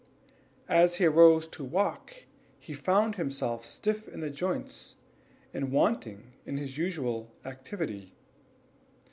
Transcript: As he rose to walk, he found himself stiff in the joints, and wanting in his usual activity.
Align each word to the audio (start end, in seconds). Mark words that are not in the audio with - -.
As 0.67 0.95
he 0.95 1.05
rose 1.05 1.45
to 1.49 1.63
walk, 1.63 2.23
he 2.59 2.73
found 2.73 3.17
himself 3.17 3.63
stiff 3.63 4.07
in 4.07 4.19
the 4.19 4.31
joints, 4.31 4.95
and 5.53 5.71
wanting 5.71 6.33
in 6.43 6.57
his 6.57 6.75
usual 6.75 7.29
activity. 7.45 8.15